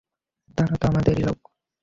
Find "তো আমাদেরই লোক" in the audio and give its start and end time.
0.75-1.39